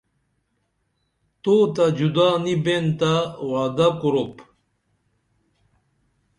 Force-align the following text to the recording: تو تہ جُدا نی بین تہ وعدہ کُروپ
تو 1.41 1.55
تہ 1.73 1.85
جُدا 1.97 2.27
نی 2.43 2.53
بین 2.63 2.85
تہ 2.99 3.13
وعدہ 3.49 3.87
کُروپ 3.99 4.35